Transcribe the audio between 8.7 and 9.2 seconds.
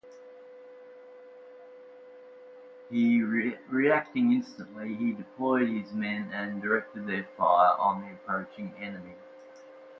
enemy.